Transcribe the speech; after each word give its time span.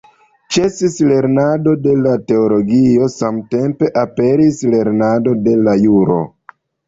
Ĉesis 0.55 0.95
lernado 1.09 1.73
de 1.81 1.91
la 2.05 2.13
teologio, 2.31 3.09
samtempe 3.17 3.91
aperis 4.07 4.63
lernado 4.75 5.35
de 5.49 5.57
la 5.69 5.77
juro. 5.85 6.19